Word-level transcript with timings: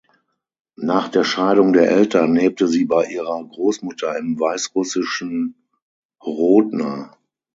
Nach 0.81 1.09
der 1.09 1.23
Scheidung 1.23 1.73
der 1.73 1.91
Eltern 1.91 2.33
lebte 2.35 2.67
sie 2.67 2.85
bei 2.85 3.05
ihrer 3.05 3.47
Großmutter 3.47 4.17
im 4.17 4.39
weißrussischen 4.39 5.53
Hrodna. 6.23 7.15